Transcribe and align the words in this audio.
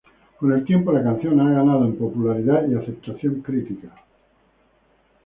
Con 0.39 0.51
el 0.51 0.65
tiempo, 0.65 0.91
la 0.91 1.03
canción 1.03 1.39
ha 1.39 1.51
ganado 1.53 1.85
en 1.85 1.95
popularidad 1.95 2.67
y 2.67 2.73
aceptación 2.73 3.39
crítica. 3.43 3.93